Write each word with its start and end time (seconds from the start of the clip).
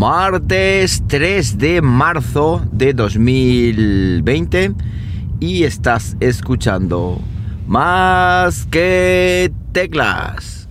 martes 0.00 1.02
3 1.08 1.58
de 1.58 1.82
marzo 1.82 2.62
de 2.72 2.94
2020 2.94 4.72
y 5.40 5.64
estás 5.64 6.16
escuchando 6.20 7.20
más 7.66 8.64
que 8.70 9.52
teclas. 9.72 10.66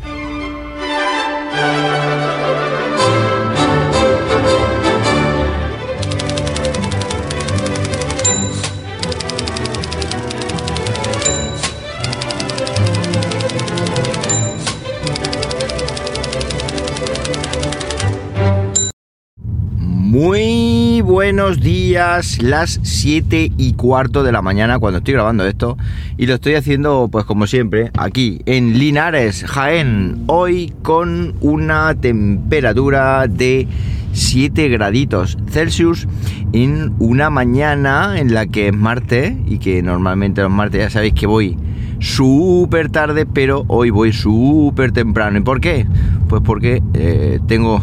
Buenos 21.20 21.60
días, 21.60 22.42
las 22.42 22.80
7 22.82 23.52
y 23.58 23.74
cuarto 23.74 24.24
de 24.24 24.32
la 24.32 24.42
mañana 24.42 24.80
cuando 24.80 25.00
estoy 25.00 25.16
grabando 25.16 25.46
esto 25.46 25.78
y 26.18 26.28
lo 26.28 26.36
estoy 26.36 26.54
haciendo 26.54 27.10
pues 27.12 27.26
como 27.26 27.46
siempre 27.46 27.92
aquí 27.98 28.40
en 28.46 28.80
Linares, 28.80 29.44
Jaén, 29.44 30.24
hoy 30.28 30.74
con 30.82 31.36
una 31.42 31.94
temperatura 31.96 33.28
de 33.28 33.68
7 34.14 34.70
graditos 34.70 35.38
Celsius 35.50 36.08
en 36.54 36.94
una 37.00 37.30
mañana 37.30 38.18
en 38.18 38.34
la 38.34 38.48
que 38.48 38.70
es 38.70 38.74
martes 38.74 39.34
y 39.46 39.60
que 39.60 39.84
normalmente 39.84 40.42
los 40.42 40.52
martes 40.52 40.84
ya 40.84 40.90
sabéis 40.90 41.16
que 41.16 41.28
voy 41.28 41.58
súper 42.00 42.92
tarde 42.92 43.26
pero 43.26 43.66
hoy 43.68 43.90
voy 43.90 44.14
súper 44.14 44.94
temprano. 44.94 45.40
¿Y 45.40 45.42
por 45.42 45.60
qué? 45.60 45.86
Pues 46.30 46.42
porque 46.46 46.82
eh, 46.94 47.40
tengo 47.46 47.82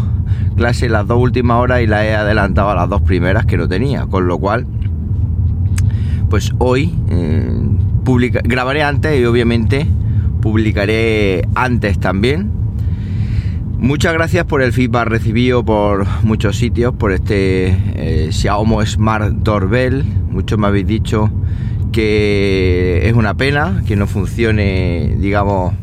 clase 0.57 0.89
las 0.89 1.07
dos 1.07 1.19
últimas 1.21 1.59
horas 1.59 1.83
y 1.83 1.87
la 1.87 2.05
he 2.05 2.15
adelantado 2.15 2.71
a 2.71 2.75
las 2.75 2.89
dos 2.89 3.03
primeras 3.03 3.47
que 3.47 3.57
no 3.57 3.69
tenía, 3.69 4.07
con 4.07 4.27
lo 4.27 4.39
cual, 4.39 4.67
pues 6.29 6.53
hoy 6.59 6.95
eh, 7.11 7.61
grabaré 8.45 8.83
antes 8.83 9.21
y 9.21 9.25
obviamente 9.25 9.87
publicaré 10.41 11.47
antes 11.55 11.99
también. 12.01 12.51
Muchas 13.79 14.15
gracias 14.15 14.47
por 14.47 14.63
el 14.63 14.73
feedback 14.73 15.07
recibido 15.07 15.65
por 15.65 16.07
muchos 16.23 16.57
sitios, 16.57 16.95
por 16.95 17.13
este 17.13 17.77
eh, 17.95 18.29
Xiaomi 18.33 18.87
Smart 18.87 19.33
Doorbell. 19.33 20.03
Muchos 20.31 20.59
me 20.59 20.67
habéis 20.67 20.87
dicho 20.87 21.31
que 21.93 23.03
es 23.05 23.13
una 23.13 23.35
pena 23.35 23.83
que 23.87 23.97
no 23.97 24.07
funcione, 24.07 25.17
digamos, 25.19 25.75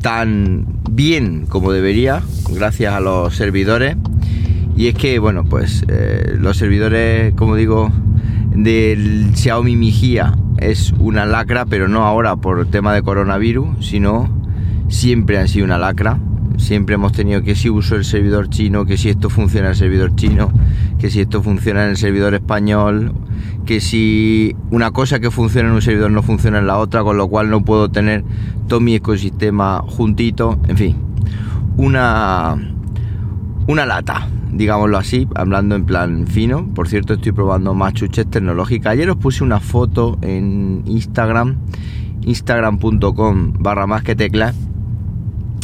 tan 0.00 0.81
bien 0.94 1.46
como 1.48 1.72
debería, 1.72 2.22
gracias 2.50 2.94
a 2.94 3.00
los 3.00 3.34
servidores. 3.34 3.96
Y 4.76 4.88
es 4.88 4.94
que, 4.94 5.18
bueno, 5.18 5.44
pues 5.44 5.84
eh, 5.88 6.34
los 6.38 6.56
servidores, 6.56 7.34
como 7.34 7.56
digo, 7.56 7.90
del 8.54 9.34
Xiaomi 9.34 9.76
Mi 9.76 9.92
es 10.58 10.92
una 10.98 11.26
lacra, 11.26 11.66
pero 11.66 11.88
no 11.88 12.04
ahora 12.04 12.36
por 12.36 12.66
tema 12.66 12.94
de 12.94 13.02
coronavirus, 13.02 13.86
sino 13.86 14.28
siempre 14.88 15.38
han 15.38 15.48
sido 15.48 15.64
una 15.64 15.78
lacra. 15.78 16.18
Siempre 16.58 16.94
hemos 16.94 17.12
tenido 17.12 17.42
que 17.42 17.54
si 17.54 17.70
uso 17.70 17.96
el 17.96 18.04
servidor 18.04 18.48
chino, 18.48 18.84
que 18.84 18.96
si 18.96 19.08
esto 19.08 19.30
funciona 19.30 19.70
el 19.70 19.76
servidor 19.76 20.14
chino, 20.14 20.52
que 21.02 21.10
si 21.10 21.20
esto 21.20 21.42
funciona 21.42 21.82
en 21.82 21.90
el 21.90 21.96
servidor 21.96 22.32
español, 22.32 23.12
que 23.66 23.80
si 23.80 24.54
una 24.70 24.92
cosa 24.92 25.18
que 25.18 25.32
funciona 25.32 25.68
en 25.68 25.74
un 25.74 25.82
servidor 25.82 26.12
no 26.12 26.22
funciona 26.22 26.60
en 26.60 26.68
la 26.68 26.78
otra, 26.78 27.02
con 27.02 27.16
lo 27.16 27.26
cual 27.26 27.50
no 27.50 27.64
puedo 27.64 27.90
tener 27.90 28.22
todo 28.68 28.78
mi 28.78 28.94
ecosistema 28.94 29.82
juntito, 29.84 30.60
en 30.68 30.76
fin, 30.76 30.96
una, 31.76 32.54
una 33.66 33.84
lata, 33.84 34.28
digámoslo 34.52 34.96
así, 34.96 35.26
hablando 35.34 35.74
en 35.74 35.86
plan 35.86 36.28
fino. 36.28 36.72
Por 36.72 36.86
cierto, 36.86 37.14
estoy 37.14 37.32
probando 37.32 37.74
más 37.74 37.94
chuches 37.94 38.30
tecnológicas. 38.30 38.92
Ayer 38.92 39.10
os 39.10 39.16
puse 39.16 39.42
una 39.42 39.58
foto 39.58 40.18
en 40.22 40.84
Instagram, 40.86 41.56
instagram.com 42.24 43.54
barra 43.58 43.88
más 43.88 44.04
que 44.04 44.14
teclas, 44.14 44.54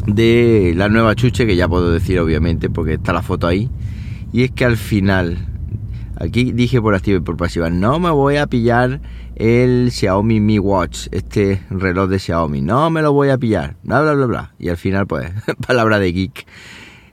de 0.05 0.73
la 0.75 0.89
nueva 0.89 1.15
chuche, 1.15 1.47
que 1.47 1.55
ya 1.55 1.69
puedo 1.69 1.93
decir 1.93 2.19
obviamente, 2.19 2.69
porque 2.69 2.95
está 2.95 3.13
la 3.13 3.23
foto 3.23 3.47
ahí. 3.47 3.71
Y 4.33 4.45
es 4.45 4.51
que 4.51 4.65
al 4.65 4.77
final 4.77 5.39
Aquí 6.21 6.51
dije 6.51 6.83
por 6.83 6.97
activa 6.97 7.19
y 7.19 7.21
por 7.21 7.37
pasiva, 7.37 7.71
no 7.71 8.01
me 8.01 8.11
voy 8.11 8.39
a 8.39 8.49
pillar 8.49 9.01
el 9.37 9.93
Xiaomi 9.93 10.41
Mi 10.41 10.59
Watch, 10.59 11.07
este 11.13 11.63
reloj 11.71 12.09
de 12.09 12.19
Xiaomi, 12.19 12.61
no 12.61 12.91
me 12.91 13.03
lo 13.03 13.13
voy 13.13 13.29
a 13.29 13.39
pillar, 13.39 13.77
bla, 13.85 14.03
bla, 14.03 14.15
bla, 14.15 14.27
bla. 14.27 14.55
Y 14.59 14.69
al 14.69 14.77
final, 14.77 15.07
pues, 15.07 15.31
palabra 15.67 16.01
de 16.01 16.13
geek, 16.13 16.45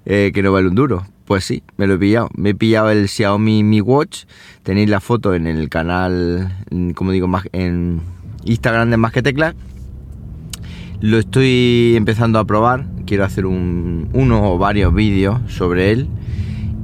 eh, 0.08 0.32
que 0.34 0.42
no 0.42 0.52
vale 0.52 0.70
un 0.70 0.76
duro. 0.76 1.06
Pues 1.26 1.44
sí, 1.44 1.62
me 1.78 1.86
lo 1.86 1.96
he 1.96 1.98
pillado. 2.00 2.30
Me 2.36 2.52
he 2.52 2.56
pillado 2.56 2.90
el 2.90 3.08
Xiaomi 3.08 3.64
Mi 3.64 3.80
Watch. 3.80 4.26
Tenéis 4.64 4.90
la 4.90 5.00
foto 5.00 5.36
en 5.36 5.46
el 5.46 5.70
canal, 5.70 6.52
como 6.96 7.12
digo, 7.12 7.28
en 7.52 8.02
Instagram 8.44 8.90
de 8.90 8.98
Más 8.98 9.12
que 9.12 9.22
Teclas. 9.22 9.54
Lo 11.02 11.20
estoy 11.20 11.94
empezando 11.96 12.40
a 12.40 12.46
probar. 12.46 12.88
Quiero 13.06 13.24
hacer 13.24 13.46
un, 13.46 14.10
uno 14.14 14.52
o 14.52 14.58
varios 14.58 14.94
vídeos 14.94 15.40
sobre 15.48 15.92
él 15.92 16.08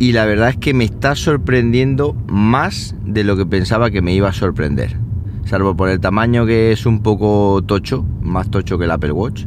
y 0.02 0.14
la 0.14 0.26
verdad 0.26 0.50
es 0.50 0.58
que 0.58 0.74
me 0.74 0.84
está 0.84 1.14
sorprendiendo 1.14 2.16
más 2.26 2.96
de 3.06 3.24
lo 3.24 3.38
que 3.38 3.46
pensaba 3.46 3.92
que 3.92 4.02
me 4.02 4.16
iba 4.16 4.30
a 4.30 4.34
sorprender. 4.34 4.98
Salvo 5.46 5.76
por 5.76 5.90
el 5.90 6.00
tamaño 6.00 6.44
que 6.48 6.72
es 6.72 6.88
un 6.88 7.04
poco 7.04 7.62
tocho, 7.68 8.04
más 8.20 8.50
tocho 8.50 8.80
que 8.80 8.86
el 8.86 8.92
Apple 8.92 9.12
Watch. 9.12 9.46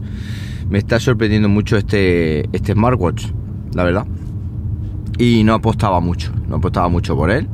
Me 0.70 0.78
está 0.78 1.00
sorprendiendo 1.00 1.48
mucho 1.48 1.76
este, 1.76 2.48
este 2.56 2.72
smartwatch, 2.74 3.32
la 3.74 3.82
verdad. 3.82 4.06
Y 5.18 5.42
no 5.42 5.54
apostaba 5.54 5.98
mucho, 5.98 6.30
no 6.46 6.54
apostaba 6.54 6.88
mucho 6.88 7.16
por 7.16 7.32
él. 7.32 7.48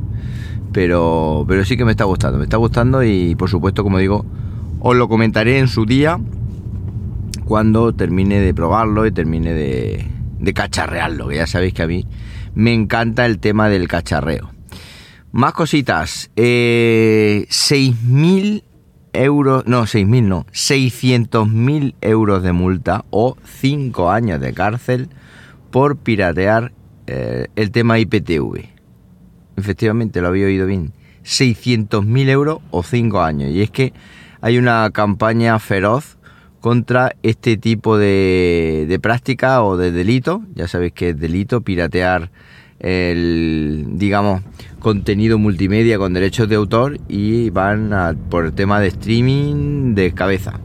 Pero, 0.71 1.43
pero 1.47 1.65
sí 1.65 1.77
que 1.77 1.85
me 1.85 1.91
está 1.91 2.03
gustando, 2.03 2.37
me 2.37 2.43
está 2.43 2.57
gustando 2.57 3.03
y 3.03 3.33
por 3.33 3.49
supuesto, 3.49 3.81
como 3.81 3.97
digo, 3.97 4.27
os 4.79 4.95
lo 4.95 5.09
comentaré 5.09 5.57
en 5.57 5.69
su 5.69 5.87
día 5.87 6.19
cuando 7.45 7.93
termine 7.93 8.39
de 8.41 8.53
probarlo 8.53 9.07
y 9.07 9.11
termine 9.11 9.53
de, 9.53 10.07
de 10.41 10.53
cacharrearlo, 10.53 11.27
que 11.27 11.35
ya 11.37 11.47
sabéis 11.47 11.73
que 11.73 11.83
a 11.83 11.87
mí 11.87 12.05
me 12.53 12.73
encanta 12.73 13.25
el 13.25 13.39
tema 13.39 13.69
del 13.69 13.87
cacharreo. 13.87 14.51
Más 15.31 15.53
cositas. 15.53 16.29
Eh, 16.35 17.45
6.000 17.49 18.63
euros, 19.13 19.65
no, 19.65 19.83
6.000 19.83 20.23
no, 20.23 20.45
600.000 20.47 21.95
euros 22.01 22.43
de 22.43 22.51
multa 22.51 23.05
o 23.11 23.37
5 23.43 24.11
años 24.11 24.41
de 24.41 24.53
cárcel 24.53 25.09
por 25.69 25.97
piratear 25.97 26.73
eh, 27.07 27.47
el 27.55 27.71
tema 27.71 27.99
IPTV. 27.99 28.69
Efectivamente, 29.55 30.21
lo 30.21 30.27
había 30.27 30.47
oído 30.47 30.65
bien. 30.65 30.93
600.000 31.23 32.29
euros 32.29 32.59
o 32.71 32.83
5 32.83 33.21
años. 33.21 33.51
Y 33.51 33.61
es 33.61 33.69
que 33.69 33.93
hay 34.41 34.57
una 34.57 34.89
campaña 34.91 35.59
feroz 35.59 36.17
contra 36.61 37.15
este 37.23 37.57
tipo 37.57 37.97
de, 37.97 38.97
práctica 39.01 39.63
o 39.63 39.75
de 39.75 39.91
delito. 39.91 40.43
Ya 40.55 40.67
sabéis 40.67 40.93
que 40.93 41.09
es 41.09 41.19
delito 41.19 41.61
piratear 41.61 42.29
el, 42.79 43.85
digamos, 43.93 44.41
contenido 44.79 45.37
multimedia 45.37 45.97
con 45.97 46.13
derechos 46.13 46.47
de 46.47 46.55
autor 46.55 46.99
y 47.09 47.49
van 47.49 48.17
por 48.29 48.45
el 48.45 48.53
tema 48.53 48.79
de 48.79 48.87
streaming 48.87 49.95
de 49.95 50.13
cabeza. 50.13 50.59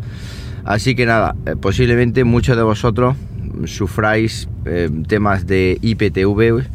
Así 0.64 0.94
que 0.94 1.06
nada, 1.06 1.34
eh, 1.46 1.56
posiblemente 1.60 2.24
muchos 2.24 2.56
de 2.56 2.62
vosotros 2.62 3.16
sufráis 3.64 4.48
eh, 4.66 4.90
temas 5.08 5.46
de 5.46 5.78
IPTV 5.80 6.66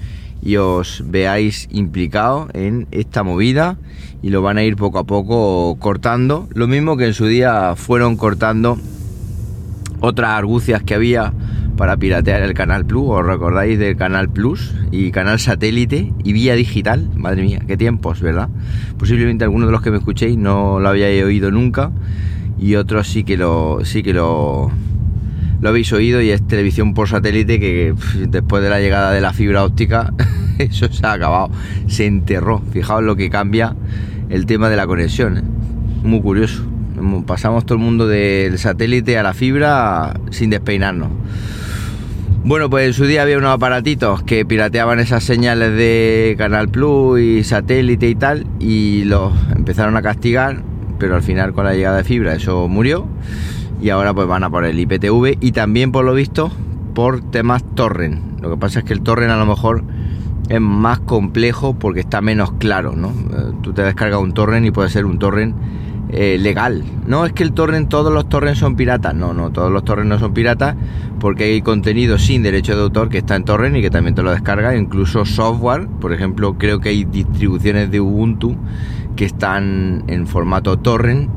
y 0.42 0.56
os 0.56 1.04
veáis 1.06 1.68
implicados 1.72 2.50
en 2.54 2.88
esta 2.92 3.22
movida 3.24 3.78
y 4.24 4.30
lo 4.30 4.42
van 4.42 4.58
a 4.58 4.64
ir 4.64 4.76
poco 4.76 5.00
a 5.00 5.04
poco 5.04 5.78
cortando. 5.80 6.48
Lo 6.54 6.68
mismo 6.68 6.98
que 6.98 7.06
en 7.08 7.14
su 7.14 7.28
día 7.28 7.76
fueron 7.76 8.18
cortando 8.18 8.80
otras 10.02 10.32
argucias 10.32 10.84
que 10.84 10.94
había 10.94 11.34
para 11.78 11.96
piratear 11.96 12.42
el 12.42 12.54
Canal 12.54 12.86
Plus. 12.86 13.06
¿Os 13.08 13.26
recordáis 13.26 13.80
del 13.80 13.96
Canal 13.96 14.30
Plus 14.30 14.76
y 14.92 15.12
Canal 15.12 15.40
Satélite 15.40 16.12
y 16.24 16.34
Vía 16.34 16.56
Digital? 16.56 17.10
Madre 17.16 17.44
mía, 17.44 17.62
qué 17.66 17.78
tiempos, 17.78 18.22
¿verdad? 18.22 18.50
Posiblemente 18.98 19.46
algunos 19.46 19.68
de 19.68 19.72
los 19.72 19.82
que 19.82 19.92
me 19.92 19.98
escuchéis 19.98 20.38
no 20.38 20.80
lo 20.80 20.90
habíais 20.90 21.24
oído 21.24 21.50
nunca 21.52 21.92
y 22.60 22.76
otros 22.76 23.08
sí 23.08 23.24
que 23.24 23.38
lo, 23.38 23.80
sí 23.84 24.04
que 24.04 24.14
lo, 24.14 24.72
lo 25.62 25.70
habéis 25.70 25.94
oído 25.94 26.22
y 26.22 26.32
es 26.32 26.46
televisión 26.46 26.94
por 26.94 27.08
satélite 27.08 27.60
que 27.60 27.94
después 28.28 28.62
de 28.62 28.70
la 28.70 28.80
llegada 28.80 29.12
de 29.12 29.22
la 29.22 29.34
fibra 29.34 29.64
óptica 29.64 30.14
eso 30.60 30.92
se 30.92 31.06
ha 31.06 31.14
acabado, 31.14 31.52
se 31.88 32.06
enterró. 32.06 32.62
Fijaos 32.72 33.04
lo 33.04 33.16
que 33.16 33.30
cambia 33.30 33.76
el 34.30 34.46
tema 34.46 34.70
de 34.70 34.78
la 34.78 34.88
conexión. 34.88 35.38
¿eh? 35.38 35.44
Muy 36.04 36.22
curioso. 36.22 36.71
Pasamos 37.26 37.66
todo 37.66 37.78
el 37.78 37.84
mundo 37.84 38.08
del 38.08 38.58
satélite 38.58 39.18
a 39.18 39.24
la 39.24 39.34
fibra 39.34 40.14
sin 40.32 40.50
despeinarnos. 40.50 41.10
Bueno, 42.44 42.72
pues 42.72 42.88
en 42.88 42.94
su 42.94 43.06
día 43.06 43.22
había 43.22 43.38
unos 43.38 43.52
aparatitos 43.52 44.24
que 44.24 44.46
pirateaban 44.46 45.00
esas 45.00 45.24
señales 45.24 45.76
de 45.76 46.34
Canal 46.40 46.70
Plus 46.70 47.20
y 47.20 47.44
satélite 47.44 48.10
y 48.10 48.16
tal, 48.16 48.48
y 48.60 49.04
los 49.04 49.32
empezaron 49.56 49.96
a 49.96 50.02
castigar, 50.02 50.64
pero 50.98 51.16
al 51.16 51.22
final 51.22 51.54
con 51.54 51.66
la 51.66 51.76
llegada 51.76 51.98
de 51.98 52.04
fibra 52.04 52.34
eso 52.34 52.68
murió, 52.68 53.08
y 53.80 53.90
ahora 53.90 54.14
pues 54.16 54.28
van 54.28 54.44
a 54.44 54.50
por 54.50 54.66
el 54.66 54.80
IPTV 54.80 55.38
y 55.40 55.52
también 55.52 55.92
por 55.92 56.04
lo 56.04 56.16
visto 56.16 56.52
por 56.96 57.22
temas 57.22 57.64
torrent. 57.76 58.42
Lo 58.42 58.50
que 58.50 58.58
pasa 58.58 58.80
es 58.80 58.86
que 58.86 58.94
el 58.94 59.02
torrent 59.02 59.32
a 59.32 59.38
lo 59.38 59.46
mejor 59.46 59.84
es 60.50 60.60
más 60.60 61.00
complejo 61.00 61.76
porque 61.76 62.00
está 62.00 62.22
menos 62.22 62.52
claro, 62.54 62.96
¿no? 62.96 63.10
Eh, 63.10 63.54
tú 63.62 63.72
te 63.72 63.84
descargas 63.84 64.20
un 64.20 64.34
torrent 64.34 64.66
y 64.66 64.72
puede 64.72 64.90
ser 64.90 65.06
un 65.06 65.20
torrent 65.20 65.56
eh, 66.12 66.38
legal. 66.38 66.84
No 67.08 67.26
es 67.26 67.32
que 67.32 67.44
el 67.44 67.54
torrent, 67.54 67.88
todos 67.90 68.14
los 68.14 68.28
torrents 68.28 68.60
son 68.60 68.76
piratas. 68.76 69.16
No, 69.16 69.34
no, 69.34 69.52
todos 69.52 69.72
los 69.72 69.86
torrents 69.86 70.10
no 70.10 70.20
son 70.20 70.34
piratas 70.34 70.76
porque 71.20 71.46
hay 71.46 71.62
contenido 71.62 72.18
sin 72.18 72.44
derecho 72.44 72.76
de 72.76 72.82
autor 72.82 73.10
que 73.10 73.20
está 73.20 73.36
en 73.36 73.46
torrent 73.46 73.78
y 73.78 73.82
que 73.82 73.90
también 73.90 74.14
te 74.14 74.22
lo 74.22 74.32
descarga. 74.32 74.76
Incluso 74.76 75.26
software, 75.26 75.88
por 75.88 76.12
ejemplo, 76.12 76.58
creo 76.58 76.80
que 76.80 76.90
hay 76.90 77.06
distribuciones 77.06 77.92
de 77.92 78.02
Ubuntu 78.02 78.58
que 79.16 79.26
están 79.26 80.04
en 80.08 80.28
formato 80.28 80.78
torrent 80.80 81.30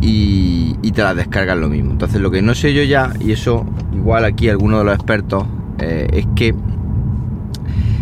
y, 0.00 0.74
te 0.92 1.02
las 1.02 1.16
descargan 1.16 1.60
lo 1.60 1.68
mismo. 1.68 1.92
Entonces 1.92 2.20
lo 2.20 2.30
que 2.30 2.40
no 2.40 2.54
sé 2.54 2.72
yo 2.72 2.82
ya, 2.82 3.12
y 3.20 3.32
eso 3.32 3.66
igual 3.94 4.24
aquí 4.24 4.48
alguno 4.48 4.78
de 4.78 4.84
los 4.84 4.94
expertos, 4.94 5.44
eh, 5.78 6.06
es 6.12 6.26
que 6.34 6.54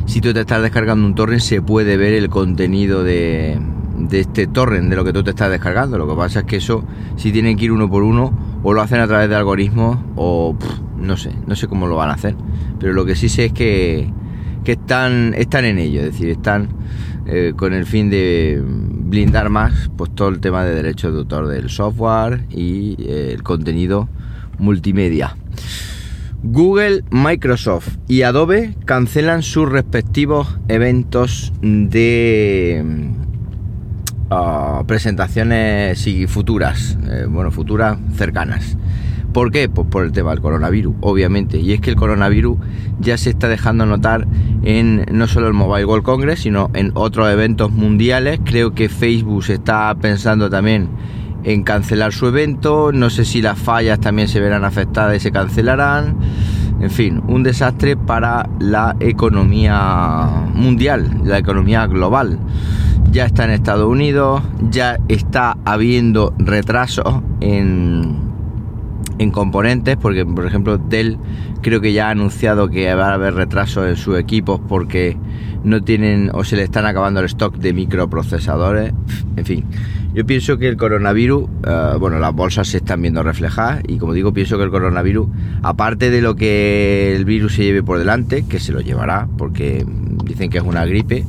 si 0.07 0.21
tú 0.21 0.33
te 0.33 0.41
estás 0.41 0.63
descargando 0.63 1.07
un 1.07 1.17
torrent 1.17 1.41
se 1.41 1.61
puede 1.61 1.97
ver 1.97 2.13
el 2.13 2.29
contenido 2.29 3.03
de, 3.03 3.59
de 4.09 4.21
este 4.21 4.47
torrent, 4.47 4.89
de 4.91 4.97
lo 4.97 5.05
que 5.05 5.12
tú 5.12 5.23
te 5.23 5.31
estás 5.31 5.51
descargando. 5.51 5.99
Lo 5.99 6.09
que 6.09 6.15
pasa 6.15 6.41
es 6.41 6.45
que 6.47 6.56
eso, 6.56 6.85
si 7.17 7.33
tienen 7.33 7.56
que 7.56 7.67
ir 7.67 7.73
uno 7.73 7.89
por 7.89 8.03
uno, 8.03 8.61
o 8.62 8.73
lo 8.73 8.81
hacen 8.81 9.01
a 9.01 9.06
través 9.06 9.29
de 9.29 9.37
algoritmos, 9.37 9.99
o 10.17 10.56
no 10.99 11.17
sé, 11.17 11.31
no 11.47 11.56
sé 11.56 11.69
cómo 11.69 11.87
lo 11.87 11.97
van 11.97 12.11
a 12.11 12.15
hacer. 12.15 12.35
Pero 12.79 12.93
lo 12.93 13.05
que 13.05 13.17
sí 13.17 13.29
sé 13.29 13.47
es 13.47 13.53
que, 13.53 14.11
que 14.65 14.73
están, 14.73 15.35
están 15.35 15.65
en 15.65 15.79
ello, 15.79 16.01
es 16.01 16.12
decir, 16.12 16.29
están 16.31 16.69
eh, 17.27 17.55
con 17.56 17.73
el 17.73 17.87
fin 17.87 18.11
de 18.11 18.62
blindar 18.65 19.49
más 19.49 19.91
pues 19.97 20.15
todo 20.15 20.29
el 20.29 20.41
tema 20.41 20.65
de 20.65 20.75
derechos 20.75 21.12
de 21.12 21.21
autor 21.21 21.47
del 21.49 21.71
software 21.71 22.45
y 22.51 22.97
eh, 22.99 23.33
el 23.33 23.43
contenido 23.43 24.09
multimedia. 24.59 25.37
Google, 26.43 27.05
Microsoft 27.11 27.97
y 28.06 28.23
Adobe 28.23 28.75
cancelan 28.85 29.43
sus 29.43 29.67
respectivos 29.67 30.59
eventos 30.69 31.55
de 31.62 32.85
presentaciones 34.87 36.06
y 36.06 36.26
futuras, 36.26 36.99
eh, 37.09 37.26
bueno, 37.29 37.50
futuras 37.50 37.99
cercanas. 38.17 38.76
¿Por 39.35 39.50
qué? 39.50 39.69
Pues 39.69 39.88
por 39.88 40.05
el 40.05 40.12
tema 40.12 40.31
del 40.31 40.41
coronavirus, 40.41 40.94
obviamente. 41.00 41.59
Y 41.59 41.73
es 41.73 41.81
que 41.81 41.91
el 41.91 41.97
coronavirus 41.97 42.56
ya 43.00 43.19
se 43.19 43.31
está 43.31 43.49
dejando 43.49 43.85
notar 43.85 44.29
en 44.62 45.05
no 45.11 45.26
solo 45.26 45.49
el 45.49 45.55
Mobile 45.55 45.85
World 45.85 46.05
Congress, 46.05 46.41
sino 46.41 46.71
en 46.73 46.93
otros 46.94 47.29
eventos 47.29 47.73
mundiales. 47.73 48.38
Creo 48.44 48.75
que 48.75 48.88
Facebook 48.88 49.44
está 49.49 49.93
pensando 49.97 50.49
también 50.50 50.88
en 51.43 51.65
cancelar 51.65 52.12
su 52.12 52.29
evento. 52.29 52.93
No 52.93 53.11
sé 53.11 53.25
si 53.25 53.43
las 53.43 53.59
fallas 53.59 53.99
también 53.99 54.29
se 54.29 54.38
verán 54.38 54.65
afectadas 54.65 55.17
y 55.17 55.20
se 55.20 55.32
cancelarán. 55.32 56.17
En 56.81 56.91
fin, 56.91 57.20
un 57.27 57.43
desastre 57.43 57.97
para 57.97 58.49
la 58.61 58.94
economía 59.00 60.29
mundial, 60.55 61.23
la 61.25 61.38
economía 61.38 61.88
global 61.88 62.38
ya 63.11 63.27
está 63.27 63.45
en 63.45 63.51
Estados 63.51 63.89
Unidos, 63.89 64.43
ya 64.71 64.99
está 65.09 65.56
habiendo 65.65 66.35
retrasos 66.39 67.23
en, 67.41 68.19
en 69.19 69.31
componentes, 69.31 69.97
porque 69.97 70.25
por 70.27 70.47
ejemplo 70.47 70.79
Dell 70.79 71.19
creo 71.62 71.81
que 71.81 71.93
ya 71.93 72.09
ha 72.09 72.11
anunciado 72.11 72.69
que 72.69 72.95
va 72.95 73.11
a 73.11 73.15
haber 73.15 73.35
retrasos 73.35 73.89
en 73.89 73.97
sus 73.97 74.19
equipos 74.19 74.61
porque 74.69 75.17
no 75.65 75.83
tienen 75.83 76.31
o 76.35 76.45
se 76.45 76.56
le 76.56 76.62
están 76.62 76.87
acabando 76.87 77.21
el 77.21 77.27
stock 77.27 77.56
de 77.56 77.73
microprocesadores, 77.73 78.93
en 79.37 79.45
fin. 79.45 79.65
Yo 80.15 80.25
pienso 80.25 80.59
que 80.59 80.69
el 80.69 80.77
coronavirus, 80.77 81.49
eh, 81.67 81.95
bueno, 81.99 82.21
las 82.21 82.33
bolsas 82.33 82.69
se 82.69 82.77
están 82.77 83.03
viendo 83.03 83.25
reflejadas 83.25 83.83
y 83.89 83.99
como 83.99 84.12
digo, 84.12 84.33
pienso 84.33 84.56
que 84.59 84.65
el 84.65 84.71
coronavirus, 84.71 85.27
aparte 85.62 86.11
de 86.11 86.21
lo 86.21 86.37
que 86.37 87.17
el 87.17 87.25
virus 87.25 87.55
se 87.55 87.65
lleve 87.65 87.83
por 87.83 87.99
delante, 87.99 88.45
que 88.47 88.61
se 88.61 88.73
lo 88.73 88.81
llevará 88.81 89.27
porque 89.37 89.85
dicen 90.25 90.51
que 90.51 90.59
es 90.59 90.65
una 90.65 90.85
gripe, 90.85 91.25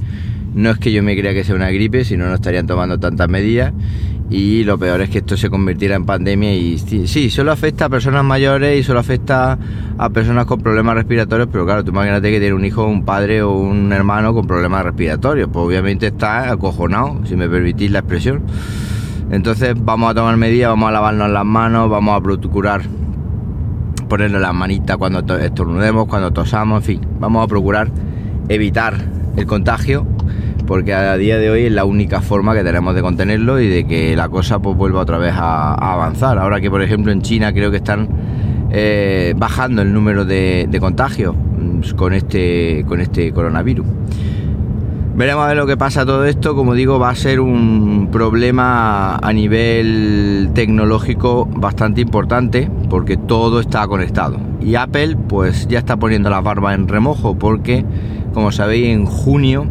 no 0.56 0.72
es 0.72 0.78
que 0.80 0.92
yo 0.92 1.04
me 1.04 1.18
crea 1.18 1.34
que 1.34 1.44
sea 1.44 1.54
una 1.54 1.70
gripe, 1.70 2.06
si 2.06 2.16
no, 2.16 2.28
no 2.28 2.36
estarían 2.36 2.66
tomando 2.66 2.98
tantas 2.98 3.30
medidas. 3.30 3.74
Y 4.30 4.64
lo 4.64 4.80
peor 4.80 5.02
es 5.02 5.10
que 5.10 5.20
esto 5.20 5.38
se 5.38 5.52
convirtiera 5.52 5.96
en 5.96 6.06
pandemia 6.06 6.56
y 6.56 6.80
sí, 6.80 7.30
solo 7.30 7.52
afecta 7.52 7.86
a 7.86 7.90
personas 7.90 8.24
mayores 8.24 8.80
y 8.80 8.84
solo 8.84 9.00
afecta 9.00 9.60
a 9.98 10.10
personas 10.10 10.46
con 10.46 10.62
problemas 10.62 10.96
respiratorios, 10.96 11.48
pero 11.52 11.64
claro, 11.66 11.84
tú 11.84 11.92
imagínate 11.92 12.32
que 12.32 12.40
tiene 12.40 12.56
un 12.56 12.66
hijo, 12.66 12.86
un 12.88 13.06
padre 13.06 13.44
o 13.44 13.52
un 13.52 13.94
hermano 13.94 14.34
con 14.34 14.48
problemas 14.48 14.84
respiratorios, 14.84 15.48
pues 15.54 15.64
obviamente 15.64 16.08
está 16.08 16.50
acojonado, 16.50 17.20
si 17.26 17.36
me 17.36 17.48
permitís 17.48 17.92
la 17.92 18.00
expresión. 18.00 18.42
Entonces 19.30 19.76
vamos 19.78 20.10
a 20.10 20.16
tomar 20.16 20.38
medidas, 20.38 20.70
vamos 20.70 20.90
a 20.90 20.94
lavarnos 20.94 21.30
las 21.30 21.46
manos, 21.46 21.90
vamos 21.90 22.18
a 22.18 22.24
procurar 22.24 22.82
ponernos 24.10 24.42
las 24.42 24.54
manitas 24.56 24.98
cuando 24.98 25.20
estornudemos, 25.38 26.08
cuando 26.08 26.32
tosamos, 26.32 26.82
en 26.82 26.84
fin, 26.84 27.08
vamos 27.20 27.44
a 27.44 27.48
procurar 27.48 27.90
evitar 28.50 28.96
el 29.36 29.46
contagio 29.46 30.08
porque 30.66 30.94
a 30.94 31.16
día 31.18 31.38
de 31.38 31.50
hoy 31.50 31.66
es 31.66 31.72
la 31.72 31.86
única 31.86 32.22
forma 32.22 32.54
que 32.54 32.64
tenemos 32.64 32.96
de 32.96 33.02
contenerlo 33.02 33.60
y 33.60 33.68
de 33.68 33.86
que 33.86 34.16
la 34.16 34.30
cosa 34.30 34.60
pues 34.60 34.76
vuelva 34.76 35.02
otra 35.02 35.18
vez 35.18 35.34
a, 35.36 35.74
avanzar. 35.74 36.38
Ahora 36.38 36.60
que 36.60 36.70
por 36.70 36.82
ejemplo 36.82 37.12
en 37.12 37.22
China 37.22 37.54
creo 37.54 37.72
que 37.72 37.78
están 37.78 38.08
eh, 38.72 39.34
bajando 39.38 39.82
el 39.82 39.94
número 39.94 40.26
de, 40.26 40.68
contagios 40.80 41.36
mm, 41.36 41.96
con 41.96 42.14
este, 42.14 42.84
con 42.88 43.00
este 43.00 43.32
coronavirus. 43.32 43.86
Veremos 45.16 45.46
a 45.46 45.48
ver 45.48 45.56
lo 45.56 45.66
que 45.66 45.78
pasa 45.78 46.06
todo 46.06 46.26
esto. 46.26 46.56
Como 46.56 46.74
digo, 46.74 47.00
va 47.00 47.10
a 47.10 47.16
ser 47.16 47.40
un 47.40 48.10
problema 48.12 49.16
a 49.16 49.32
nivel 49.32 50.50
tecnológico 50.54 51.48
bastante 51.56 52.02
importante 52.02 52.70
porque 52.90 53.16
todo 53.16 53.62
está 53.62 53.88
conectado. 53.88 54.38
Y 54.60 54.76
Apple 54.76 55.16
pues 55.16 55.70
ya 55.70 55.80
está 55.80 55.96
poniendo 55.96 56.30
las 56.30 56.44
barbas 56.44 56.76
en 56.76 56.90
remojo 56.90 57.38
porque, 57.40 57.86
como 58.34 58.52
sabéis, 58.52 58.90
en 58.90 59.06
junio 59.06 59.68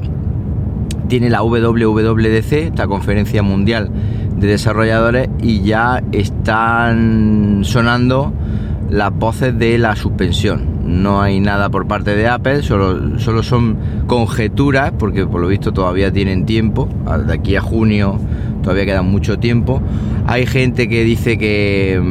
tiene 1.09 1.31
la 1.31 1.43
WWDC, 1.43 2.53
esta 2.53 2.87
conferencia 2.87 3.43
mundial 3.43 3.91
de 4.37 4.47
desarrolladores, 4.47 5.29
y 5.41 5.62
ya 5.62 6.03
están 6.12 7.61
sonando 7.62 8.33
las 8.91 9.12
voces 9.12 9.59
de 9.59 9.79
la 9.79 9.97
suspensión. 9.97 10.75
No 10.85 11.23
hay 11.23 11.41
nada 11.41 11.71
por 11.71 11.87
parte 11.87 12.15
de 12.15 12.29
Apple, 12.29 12.62
solo, 12.62 13.19
solo 13.19 13.43
son 13.43 13.77
conjeturas, 14.06 14.93
porque 14.99 15.27
por 15.27 15.41
lo 15.41 15.49
visto 15.49 15.73
todavía 15.73 16.12
tienen 16.12 16.45
tiempo, 16.47 16.89
de 17.27 17.33
aquí 17.33 17.56
a 17.56 17.61
junio 17.61 18.19
todavía 18.62 18.87
queda 18.87 19.03
mucho 19.03 19.39
tiempo. 19.39 19.81
Hay 20.27 20.47
gente 20.47 20.89
que 20.89 21.05
dice 21.05 21.39
que, 21.39 22.03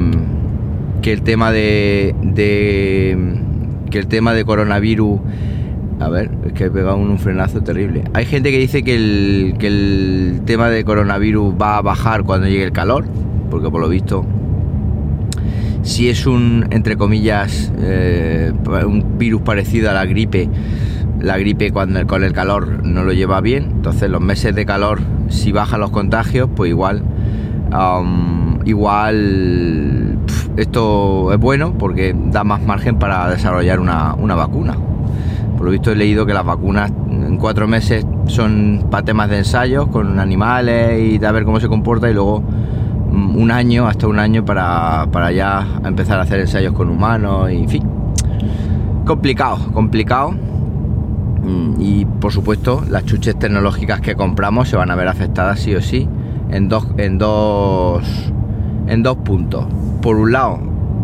que 1.02 1.14
el 1.14 1.24
tema 1.24 1.52
de, 1.52 2.16
de 2.22 3.18
que 3.90 4.00
el 4.00 4.08
tema 4.08 4.34
de 4.34 4.46
coronavirus 4.46 5.20
a 6.00 6.10
ver, 6.10 6.32
es 6.46 6.54
que 6.54 6.66
he 6.66 6.72
pegado 6.72 6.98
un, 6.98 7.18
frenazo 7.20 7.62
terrible. 7.62 8.04
Hay 8.14 8.26
gente 8.26 8.52
que 8.52 8.58
dice 8.58 8.84
que 8.84 8.96
el, 8.96 10.42
tema 10.46 10.70
de 10.70 10.84
coronavirus 10.84 11.56
va 11.62 11.78
a 11.78 11.82
bajar 11.82 12.24
cuando 12.24 12.48
llegue 12.48 12.66
el 12.66 12.72
calor, 12.72 13.06
porque 13.50 13.70
por 13.70 13.82
lo 13.82 13.90
visto, 13.90 14.26
si 15.84 16.10
es 16.10 16.26
un, 16.26 16.66
entre 16.72 16.98
comillas, 16.98 17.72
eh, 17.80 18.52
un 18.86 19.18
virus 19.18 19.42
parecido 19.42 19.90
a 19.90 19.94
la 19.94 20.06
gripe, 20.06 20.50
la 21.20 21.38
gripe 21.38 21.72
cuando, 21.72 22.06
con 22.08 22.24
el 22.24 22.34
calor 22.34 22.86
no 22.86 23.04
lo 23.04 23.14
lleva 23.14 23.40
bien. 23.42 23.70
Entonces, 23.76 24.10
los 24.10 24.22
meses 24.22 24.56
de 24.56 24.66
calor, 24.66 25.00
si 25.30 25.52
bajan 25.52 25.80
los 25.80 25.92
contagios, 25.92 26.50
pues 26.56 26.70
igual, 26.70 27.04
igual 28.66 30.18
esto 30.58 31.34
es 31.34 31.40
bueno 31.40 31.74
porque 31.78 32.16
da 32.16 32.44
más 32.44 32.62
margen 32.62 33.00
para 33.00 33.30
desarrollar 33.30 33.80
una 33.80 34.36
vacuna. 34.36 34.78
Por 35.64 35.70
lo 35.70 35.72
visto 35.72 35.94
he 35.94 35.96
leído 35.96 36.26
que 36.26 36.34
las 36.34 36.44
vacunas 36.44 36.92
en 37.10 37.38
cuatro 37.38 37.70
meses 37.70 38.06
son 38.26 38.86
para 38.92 39.06
temas 39.06 39.30
de 39.30 39.38
ensayos 39.38 39.88
con 39.88 40.20
animales 40.20 41.00
y 41.00 41.18
de 41.18 41.32
ver 41.32 41.46
cómo 41.46 41.62
se 41.62 41.70
comporta 41.70 42.10
y 42.10 42.14
luego 42.14 42.42
mm, 42.42 43.38
un 43.38 43.50
año, 43.50 43.88
hasta 43.88 44.08
un 44.08 44.20
año 44.20 44.44
para, 44.44 45.32
ya 45.32 45.66
empezar 45.86 46.20
a 46.20 46.24
hacer 46.24 46.42
ensayos 46.42 46.74
con 46.74 46.90
humanos 46.90 47.50
y 47.50 47.60
en 47.60 47.70
fin. 47.70 47.84
Complicado, 49.06 49.72
complicado. 49.72 50.32
Mm, 50.32 51.76
y 51.80 52.04
por 52.04 52.34
supuesto 52.34 52.84
las 52.90 53.06
chuches 53.06 53.40
tecnológicas 53.40 54.02
que 54.02 54.16
compramos 54.16 54.68
se 54.68 54.76
van 54.76 54.92
a 54.92 54.96
ver 54.96 55.08
afectadas 55.08 55.62
sí 55.62 55.74
o 55.76 55.82
sí 55.82 56.10
en 56.52 56.68
dos, 56.68 56.88
en 56.98 57.18
dos, 57.18 58.04
en 58.88 59.02
dos 59.02 59.16
puntos. 59.20 59.66
Por 60.02 60.18
un 60.18 60.34
lado, 60.34 60.60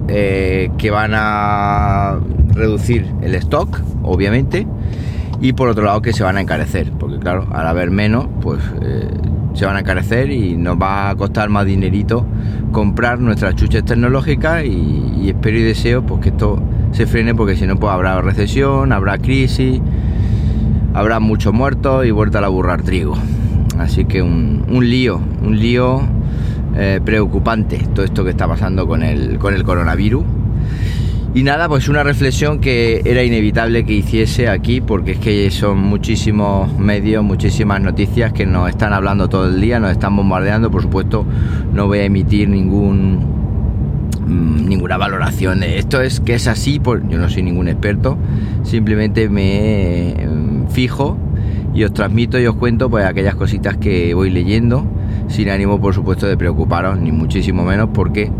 eh, 0.10 0.70
que 0.78 0.92
van 0.92 1.12
a 1.14 2.20
reducir 2.60 3.08
el 3.22 3.34
stock, 3.36 3.80
obviamente, 4.04 4.68
y 5.42 5.54
por 5.54 5.70
otro 5.70 5.86
lado 5.86 6.02
que 6.02 6.14
se 6.14 6.24
van 6.24 6.38
a 6.38 6.42
encarecer, 6.42 6.92
porque 6.92 7.18
claro, 7.18 7.48
al 7.52 7.66
haber 7.66 7.92
menos, 7.92 8.28
pues 8.42 8.62
eh, 8.82 9.08
se 9.54 9.66
van 9.66 9.78
a 9.78 9.80
encarecer 9.80 10.32
y 10.32 10.56
nos 10.56 10.78
va 10.78 11.10
a 11.10 11.16
costar 11.16 11.50
más 11.50 11.66
dinerito 11.66 12.26
comprar 12.72 13.20
nuestras 13.20 13.56
chuches 13.56 13.84
tecnológicas 13.84 14.64
y, 14.66 15.30
espero 15.30 15.58
y 15.58 15.64
deseo 15.64 16.04
pues 16.04 16.22
que 16.22 16.30
esto 16.30 16.62
se 16.92 17.06
frene 17.06 17.36
porque 17.36 17.56
si 17.56 17.68
no 17.68 17.76
pues 17.76 17.92
habrá 17.92 18.22
recesión, 18.22 18.92
habrá 18.92 19.18
crisis, 19.18 19.82
habrá 20.94 21.20
muchos 21.20 21.54
muertos 21.54 22.06
y 22.06 22.12
vuelta 22.12 22.40
a 22.40 22.48
burrar 22.48 22.82
trigo. 22.82 23.16
Así 23.78 24.06
que 24.06 24.22
un, 24.22 24.66
lío, 24.82 25.22
un 25.44 25.58
lío 25.60 26.02
eh, 26.76 27.00
preocupante 27.04 27.78
todo 27.94 28.06
esto 28.06 28.24
que 28.24 28.32
está 28.32 28.48
pasando 28.48 28.88
con 28.88 29.04
el, 29.04 29.38
con 29.40 29.54
el 29.54 29.64
coronavirus 29.64 30.24
Y 31.32 31.44
nada, 31.44 31.70
pues 31.70 31.88
una 31.88 32.02
reflexión 32.02 32.60
que 32.60 33.04
era 33.06 33.24
inevitable 33.24 33.86
que 33.86 33.94
hiciese 33.94 34.50
aquí, 34.50 34.82
porque 34.82 35.12
es 35.12 35.20
que 35.20 35.52
son 35.52 35.78
muchísimos 35.78 36.76
medios, 36.80 37.24
muchísimas 37.24 37.80
noticias 37.82 38.34
que 38.34 38.48
nos 38.48 38.68
están 38.68 38.94
hablando 38.94 39.30
todo 39.30 39.48
el 39.48 39.62
día, 39.62 39.80
nos 39.80 39.92
están 39.92 40.16
bombardeando. 40.16 40.72
Por 40.72 40.82
supuesto, 40.82 41.26
no 41.72 41.86
voy 41.86 42.00
a 42.00 42.06
emitir 42.06 42.50
ningún 42.50 43.20
mm, 44.26 44.66
ninguna 44.68 44.98
valoración 44.98 45.60
de 45.60 45.78
esto 45.78 46.02
es 46.02 46.20
que 46.20 46.34
es 46.34 46.48
así, 46.48 46.80
por, 46.80 47.08
yo 47.08 47.20
no 47.20 47.30
soy 47.30 47.44
ningún 47.44 47.68
experto, 47.68 48.18
simplemente 48.64 49.30
me 49.30 50.16
mm, 50.28 50.68
fijo 50.70 51.16
y 51.76 51.84
os 51.84 51.94
transmito 51.94 52.40
y 52.40 52.48
os 52.48 52.56
cuento 52.56 52.90
pues 52.90 53.06
aquellas 53.06 53.36
cositas 53.36 53.78
que 53.78 54.16
voy 54.16 54.32
leyendo, 54.32 54.84
sin 55.28 55.50
ánimo 55.50 55.80
por 55.80 55.94
supuesto 55.94 56.26
de 56.26 56.38
preocuparos, 56.38 57.00
ni 57.00 57.12
muchísimo 57.12 57.64
menos, 57.64 57.90
porque 57.94 58.32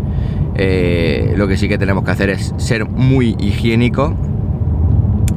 eh, 0.62 1.32
lo 1.38 1.48
que 1.48 1.56
sí 1.56 1.68
que 1.68 1.78
tenemos 1.78 2.04
que 2.04 2.10
hacer 2.10 2.28
es 2.28 2.52
ser 2.58 2.86
muy 2.86 3.34
higiénico 3.38 4.14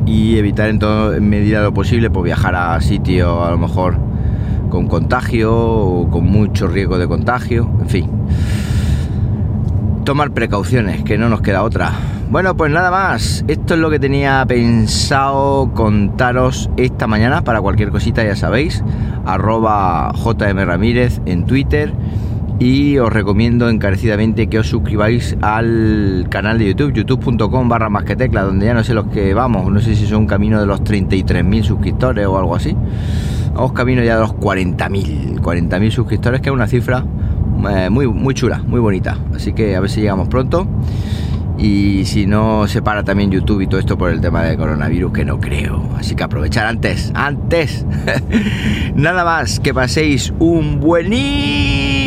y 0.05 0.35
evitar 0.37 0.67
en 0.67 0.79
todo 0.79 1.17
medida 1.21 1.61
lo 1.61 1.73
posible 1.73 2.09
pues 2.09 2.25
viajar 2.25 2.57
a 2.57 2.81
sitios 2.81 3.47
a 3.47 3.51
lo 3.51 3.57
mejor 3.57 3.95
con 4.69 4.89
contagio 4.89 5.55
o 5.55 6.09
con 6.09 6.25
mucho 6.25 6.67
riesgo 6.67 6.97
de 6.97 7.07
contagio, 7.07 7.71
en 7.79 7.87
fin. 7.87 8.11
Tomar 10.03 10.31
precauciones, 10.31 11.03
que 11.03 11.17
no 11.17 11.29
nos 11.29 11.39
queda 11.39 11.63
otra. 11.63 11.93
Bueno, 12.29 12.57
pues 12.57 12.69
nada 12.69 12.91
más. 12.91 13.45
Esto 13.47 13.75
es 13.75 13.79
lo 13.79 13.89
que 13.89 13.99
tenía 13.99 14.43
pensado 14.45 15.71
contaros 15.73 16.69
esta 16.75 17.07
mañana. 17.07 17.45
Para 17.45 17.61
cualquier 17.61 17.91
cosita 17.91 18.25
ya 18.25 18.35
sabéis. 18.35 18.83
Arroba 19.25 20.11
JM 20.15 20.65
Ramírez 20.65 21.21
en 21.25 21.45
Twitter 21.45 21.93
y 22.59 22.97
os 22.97 23.11
recomiendo 23.11 23.69
encarecidamente 23.69 24.47
que 24.47 24.59
os 24.59 24.67
suscribáis 24.67 25.35
al 25.41 26.27
canal 26.29 26.59
de 26.59 26.67
YouTube, 26.67 26.93
youtube.com 26.93 27.67
barra 27.67 27.89
más 27.89 28.03
que 28.03 28.15
tecla, 28.15 28.43
donde 28.43 28.67
ya 28.67 28.73
no 28.73 28.83
sé 28.83 28.93
los 28.93 29.07
que 29.07 29.33
vamos, 29.33 29.71
no 29.71 29.79
sé 29.81 29.95
si 29.95 30.05
son 30.05 30.27
camino 30.27 30.59
de 30.59 30.65
los 30.65 30.81
33.000 30.83 31.63
suscriptores 31.63 32.25
o 32.27 32.37
algo 32.37 32.55
así. 32.55 32.75
Vamos 33.53 33.73
camino 33.73 34.03
ya 34.03 34.15
de 34.15 34.21
los 34.21 34.33
40.000, 34.33 35.39
40.000 35.39 35.91
suscriptores, 35.91 36.41
que 36.41 36.49
es 36.49 36.53
una 36.53 36.67
cifra 36.67 37.05
eh, 37.69 37.89
muy, 37.89 38.07
muy 38.07 38.33
chula, 38.33 38.61
muy 38.65 38.79
bonita. 38.79 39.17
Así 39.35 39.53
que 39.53 39.75
a 39.75 39.79
ver 39.79 39.89
si 39.89 40.01
llegamos 40.01 40.27
pronto. 40.27 40.67
Y 41.55 42.05
si 42.05 42.25
no 42.25 42.67
se 42.67 42.81
para 42.81 43.03
también 43.03 43.29
YouTube 43.29 43.61
y 43.61 43.67
todo 43.67 43.79
esto 43.79 43.95
por 43.95 44.09
el 44.09 44.19
tema 44.19 44.43
del 44.43 44.57
coronavirus, 44.57 45.13
que 45.13 45.23
no 45.23 45.39
creo. 45.39 45.87
Así 45.97 46.15
que 46.15 46.23
aprovechar 46.23 46.65
antes, 46.65 47.11
antes. 47.13 47.85
Nada 48.95 49.23
más, 49.23 49.59
que 49.59 49.73
paséis 49.73 50.33
un 50.39 50.79
buenísimo 50.79 52.02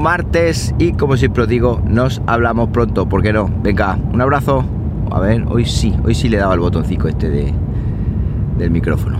martes 0.00 0.74
y 0.78 0.92
como 0.92 1.16
siempre 1.16 1.44
os 1.44 1.48
digo, 1.48 1.80
nos 1.86 2.20
hablamos 2.26 2.68
pronto, 2.68 3.08
¿por 3.08 3.22
qué 3.22 3.32
no? 3.32 3.50
Venga, 3.62 3.98
un 4.12 4.20
abrazo. 4.20 4.62
A 5.10 5.20
ver, 5.20 5.44
hoy 5.48 5.64
sí, 5.64 5.94
hoy 6.04 6.14
sí 6.14 6.28
le 6.28 6.36
he 6.36 6.40
dado 6.40 6.52
el 6.52 6.60
botoncito 6.60 7.08
este 7.08 7.30
de, 7.30 7.54
del 8.58 8.70
micrófono. 8.70 9.18